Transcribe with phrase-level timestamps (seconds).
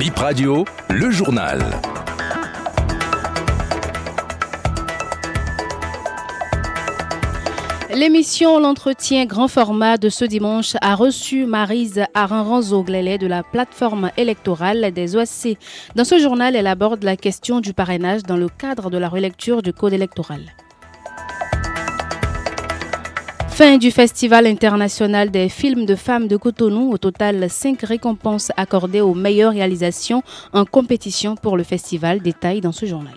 [0.00, 1.60] Bip Radio, le journal.
[7.94, 14.90] L'émission L'entretien grand format de ce dimanche a reçu Marise Aranranzo-Glélé de la plateforme électorale
[14.94, 15.58] des OSC.
[15.96, 19.60] Dans ce journal, elle aborde la question du parrainage dans le cadre de la relecture
[19.60, 20.40] du code électoral.
[23.60, 26.90] Fin du Festival international des films de femmes de Cotonou.
[26.92, 30.22] Au total, cinq récompenses accordées aux meilleures réalisations
[30.54, 32.22] en compétition pour le festival.
[32.22, 33.12] Détail dans ce journal.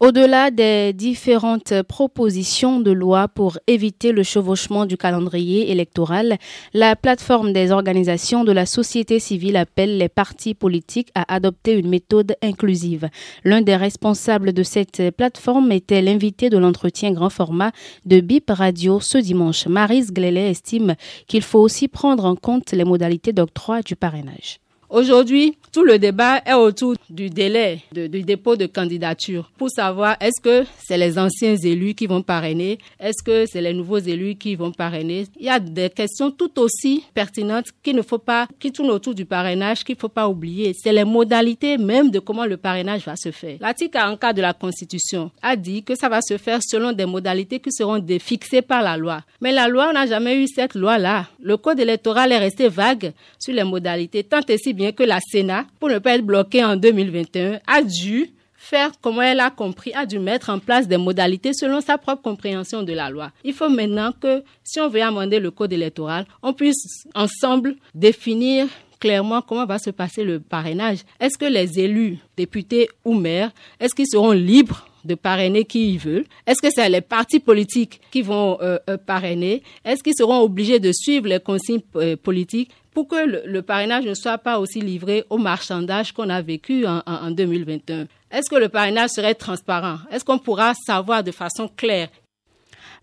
[0.00, 6.38] Au-delà des différentes propositions de loi pour éviter le chevauchement du calendrier électoral,
[6.72, 11.88] la plateforme des organisations de la société civile appelle les partis politiques à adopter une
[11.88, 13.08] méthode inclusive.
[13.42, 17.72] L'un des responsables de cette plateforme était l'invité de l'entretien grand format
[18.06, 19.66] de BIP Radio ce dimanche.
[19.66, 20.94] Marise Glélé estime
[21.26, 24.60] qu'il faut aussi prendre en compte les modalités d'octroi du parrainage.
[24.90, 30.40] Aujourd'hui, tout le débat est autour du délai du dépôt de candidature pour savoir est-ce
[30.42, 34.54] que c'est les anciens élus qui vont parrainer, est-ce que c'est les nouveaux élus qui
[34.54, 35.26] vont parrainer.
[35.38, 39.14] Il y a des questions tout aussi pertinentes qu'il ne faut pas, qui tournent autour
[39.14, 40.72] du parrainage, qu'il ne faut pas oublier.
[40.74, 43.58] C'est les modalités même de comment le parrainage va se faire.
[43.60, 47.60] L'article 44 de la Constitution a dit que ça va se faire selon des modalités
[47.60, 49.20] qui seront fixées par la loi.
[49.42, 51.26] Mais la loi, on n'a jamais eu cette loi-là.
[51.42, 55.18] Le code électoral est resté vague sur les modalités, tant et si bien que la
[55.20, 59.92] Sénat, pour ne pas être bloqué en 2021, a dû faire comme elle a compris,
[59.94, 63.30] a dû mettre en place des modalités selon sa propre compréhension de la loi.
[63.44, 68.66] Il faut maintenant que, si on veut amender le code électoral, on puisse ensemble définir
[69.00, 70.98] clairement comment va se passer le parrainage.
[71.20, 75.98] Est-ce que les élus, députés ou maires, est-ce qu'ils seront libres de parrainer qui ils
[75.98, 76.26] veulent?
[76.46, 79.62] Est-ce que c'est les partis politiques qui vont euh, euh, parrainer?
[79.84, 84.14] Est-ce qu'ils seront obligés de suivre les consignes euh, politiques pour que le, parrainage ne
[84.14, 88.68] soit pas aussi livré au marchandage qu'on a vécu en, en 2021 Est-ce que le
[88.68, 89.98] parrainage serait transparent?
[90.10, 92.08] Est-ce qu'on pourra savoir de façon claire?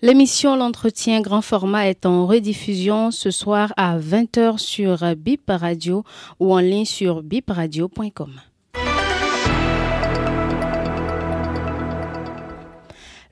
[0.01, 6.03] L'émission L'entretien grand format est en rediffusion ce soir à 20h sur BIP Radio
[6.41, 8.33] ou en ligne sur bipradio.com.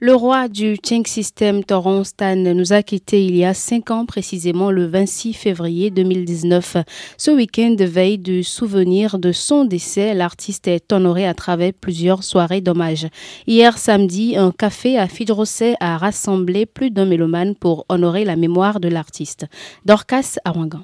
[0.06, 4.06] Le roi du Cheng System, Toron Stan, nous a quittés il y a cinq ans,
[4.06, 6.76] précisément le 26 février 2019.
[7.18, 12.60] Ce week-end, veille du souvenir de son décès, l'artiste est honoré à travers plusieurs soirées
[12.60, 13.08] d'hommage.
[13.48, 18.82] Hier samedi, un café à Fidrosset a rassemblé plus d'un mélomane pour honorer la mémoire
[18.82, 19.46] de l'artiste.
[19.86, 20.84] Dorcas Awangan.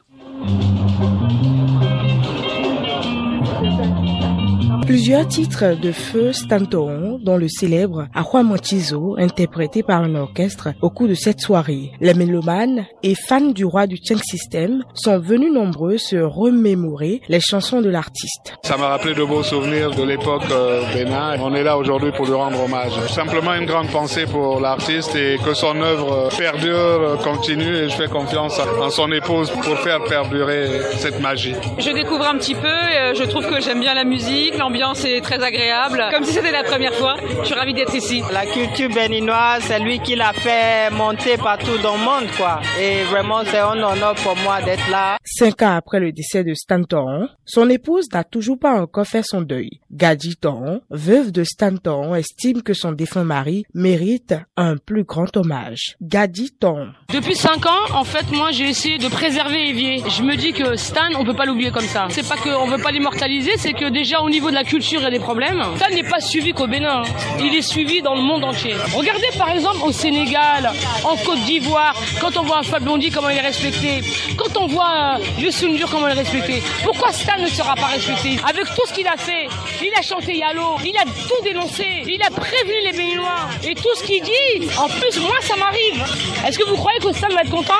[4.90, 11.08] Plusieurs titres de feu Stanton, dont le célèbre Ahuamochizo, interprété par un orchestre au cours
[11.08, 11.92] de cette soirée.
[12.00, 17.40] Les mélomanes et fans du roi du Cheng System sont venus nombreux se remémorer les
[17.40, 18.54] chansons de l'artiste.
[18.64, 21.38] Ça m'a rappelé de beaux souvenirs de l'époque euh, Bénin.
[21.42, 22.94] On est là aujourd'hui pour lui rendre hommage.
[23.10, 28.08] Simplement une grande pensée pour l'artiste et que son œuvre perdure, continue et je fais
[28.08, 31.56] confiance en son épouse pour faire perdurer cette magie.
[31.78, 35.22] Je découvre un petit peu, euh, je trouve que j'aime bien la musique, l'ambiance c'est
[35.22, 36.06] très agréable.
[36.12, 37.09] Comme si c'était la première fois.
[37.42, 38.22] Je suis ravie d'être ici.
[38.32, 42.60] La culture béninoise, c'est lui qui l'a fait monter partout dans le monde, quoi.
[42.80, 45.18] Et vraiment, c'est un honneur pour moi d'être là.
[45.24, 49.42] Cinq ans après le décès de Stanton, son épouse n'a toujours pas encore fait son
[49.42, 49.70] deuil.
[49.92, 55.96] Gadji Toron, veuve de Stanton, estime que son défunt mari mérite un plus grand hommage.
[56.02, 56.90] Gadji Toron.
[57.14, 60.04] Depuis cinq ans, en fait, moi, j'ai essayé de préserver Evier.
[60.10, 62.08] Je me dis que Stan, on peut pas l'oublier comme ça.
[62.10, 65.04] C'est pas qu'on veut pas l'immortaliser, c'est que déjà au niveau de la culture, il
[65.04, 65.62] y a des problèmes.
[65.78, 66.99] Ça n'est pas suivi qu'au Bénin.
[67.40, 68.76] Il est suivi dans le monde entier.
[68.96, 70.72] Regardez par exemple au Sénégal,
[71.04, 74.02] en Côte d'Ivoire, quand on voit un Fabondi comment il est respecté,
[74.38, 76.62] quand on voit Youssou N'Dour comment il est respecté.
[76.84, 78.40] Pourquoi Stan ne sera pas respecté?
[78.48, 79.48] Avec tout ce qu'il a fait,
[79.82, 83.50] il a chanté Yalo, il a tout dénoncé, il a prévenu les Béninois.
[83.64, 86.04] Et tout ce qu'il dit, en plus moi ça m'arrive.
[86.48, 87.74] Est-ce que vous croyez que Stan va être content?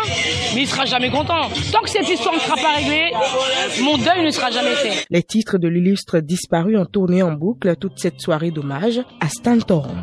[0.56, 1.50] Mais il sera jamais content.
[1.72, 3.12] Tant que cette histoire ne sera pas réglée,
[3.82, 5.06] mon deuil ne sera jamais fait.
[5.10, 9.60] Les titres de l'illustre disparu ont tourné en boucle toute cette soirée d'hommage à Stan
[9.60, 9.96] Toron.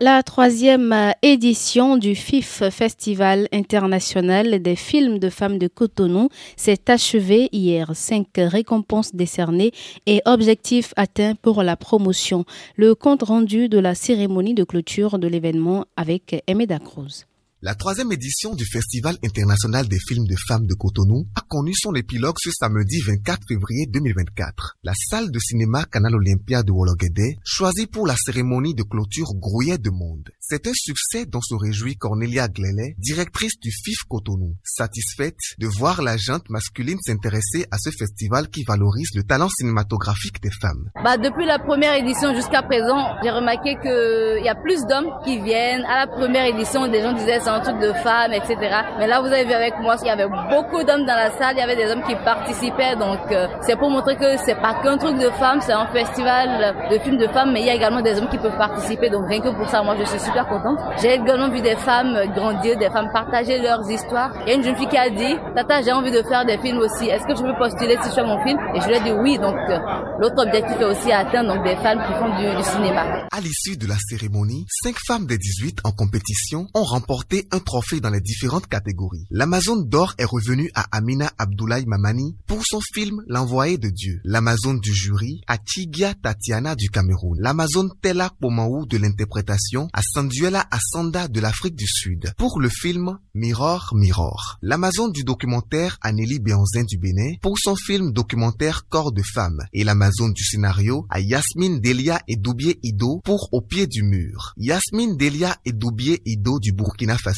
[0.00, 7.48] La troisième édition du FIF Festival international des films de femmes de Cotonou s'est achevée
[7.52, 7.92] hier.
[7.94, 9.70] Cinq récompenses décernées
[10.06, 12.44] et objectifs atteints pour la promotion.
[12.74, 17.26] Le compte rendu de la cérémonie de clôture de l'événement avec Emeda Cruz.
[17.64, 21.94] La troisième édition du Festival international des films de femmes de Cotonou a connu son
[21.94, 24.78] épilogue ce samedi 24 février 2024.
[24.82, 29.78] La salle de cinéma Canal Olympia de Wologede, choisie pour la cérémonie de clôture, grouillait
[29.78, 30.28] de monde.
[30.40, 36.02] C'est un succès dont se réjouit Cornelia Glele, directrice du FIF Cotonou, satisfaite de voir
[36.02, 40.90] la gente masculine s'intéresser à ce festival qui valorise le talent cinématographique des femmes.
[41.04, 45.40] Bah, depuis la première édition jusqu'à présent, j'ai remarqué qu'il y a plus d'hommes qui
[45.44, 45.84] viennent.
[45.84, 48.56] À la première édition, des gens disaient un truc de femmes, etc.
[48.98, 51.54] Mais là, vous avez vu avec moi, il y avait beaucoup d'hommes dans la salle,
[51.56, 52.96] il y avait des hommes qui participaient.
[52.96, 56.74] Donc, euh, c'est pour montrer que c'est pas qu'un truc de femmes, c'est un festival
[56.90, 59.10] de films de femmes, mais il y a également des hommes qui peuvent participer.
[59.10, 60.78] Donc, rien que pour ça, moi, je suis super contente.
[61.00, 64.32] J'ai également vu des femmes grandir, des femmes partager leurs histoires.
[64.46, 66.58] Il y a une jeune fille qui a dit, Tata, j'ai envie de faire des
[66.58, 67.08] films aussi.
[67.08, 68.58] Est-ce que je peux postuler si je fais mon film?
[68.74, 69.38] Et je lui ai dit oui.
[69.38, 69.78] Donc, euh,
[70.18, 73.26] l'autre objectif est aussi atteindre donc des femmes qui font du, du cinéma.
[73.30, 78.00] À l'issue de la cérémonie, cinq femmes des 18 en compétition ont remporté un trophée
[78.00, 79.26] dans les différentes catégories.
[79.30, 84.20] L'Amazon d'or est revenue à Amina Abdoulaye Mamani pour son film L'envoyé de Dieu.
[84.24, 87.38] L'Amazon du jury à Tigia Tatiana du Cameroun.
[87.40, 93.18] L'Amazon Tela Pomaou de l'interprétation à Sanduela Asanda de l'Afrique du Sud pour le film
[93.34, 94.58] Mirror Mirror.
[94.62, 99.60] L'Amazon du documentaire à Nelly Béanzin du Bénin pour son film documentaire Corps de femme
[99.72, 104.52] et l'Amazon du scénario à Yasmine Delia et Doubier Ido pour Au pied du mur.
[104.56, 107.31] Yasmine Delia et Doubier Ido du Burkina Faso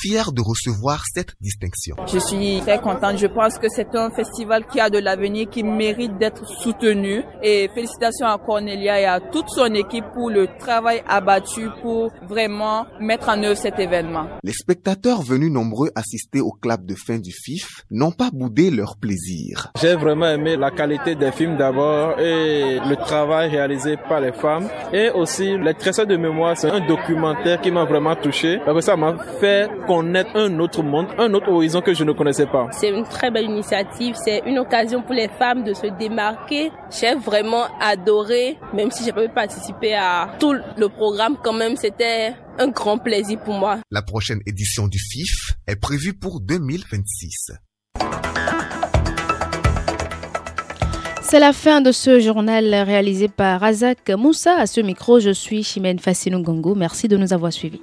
[0.00, 1.96] fier de recevoir cette distinction.
[2.06, 3.18] Je suis très contente.
[3.18, 7.22] Je pense que c'est un festival qui a de l'avenir, qui mérite d'être soutenu.
[7.42, 12.86] Et félicitations à Cornelia et à toute son équipe pour le travail abattu pour vraiment
[13.00, 14.26] mettre en œuvre cet événement.
[14.42, 18.96] Les spectateurs venus nombreux assister au clap de fin du FIF n'ont pas boudé leur
[18.96, 19.70] plaisir.
[19.80, 24.68] J'ai vraiment aimé la qualité des films d'abord et le travail réalisé par les femmes
[24.92, 26.56] et aussi les trésors de mémoire.
[26.56, 28.58] C'est un documentaire qui m'a vraiment touché.
[28.64, 32.12] Parce que ça m'a fait connaître un autre monde, un autre horizon que je ne
[32.12, 32.68] connaissais pas.
[32.72, 36.70] C'est une très belle initiative, c'est une occasion pour les femmes de se démarquer.
[36.90, 41.76] J'ai vraiment adoré, même si j'ai pas pu participer à tout le programme, quand même
[41.76, 43.78] c'était un grand plaisir pour moi.
[43.90, 47.52] La prochaine édition du FIF est prévue pour 2026.
[51.22, 54.56] C'est la fin de ce journal réalisé par Razak Moussa.
[54.56, 56.74] À ce micro, je suis Chimène Fassinou Gongo.
[56.74, 57.80] Merci de nous avoir suivis.